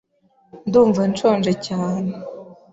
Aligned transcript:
Ndumva 0.67 1.01
nshonje 1.11 1.51
cyane.. 1.67 2.11